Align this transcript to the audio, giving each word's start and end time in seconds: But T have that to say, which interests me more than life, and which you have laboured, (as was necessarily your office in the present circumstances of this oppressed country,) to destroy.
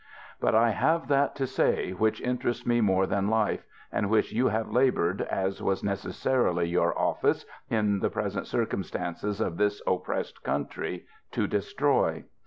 But 0.39 0.53
T 0.53 0.73
have 0.73 1.09
that 1.09 1.35
to 1.35 1.45
say, 1.45 1.91
which 1.91 2.21
interests 2.21 2.65
me 2.65 2.81
more 2.81 3.05
than 3.05 3.29
life, 3.29 3.67
and 3.91 4.09
which 4.09 4.33
you 4.33 4.47
have 4.47 4.71
laboured, 4.71 5.21
(as 5.21 5.61
was 5.61 5.83
necessarily 5.83 6.67
your 6.67 6.97
office 6.97 7.45
in 7.69 7.99
the 7.99 8.09
present 8.09 8.47
circumstances 8.47 9.39
of 9.39 9.57
this 9.57 9.79
oppressed 9.85 10.41
country,) 10.41 11.05
to 11.33 11.45
destroy. 11.45 12.23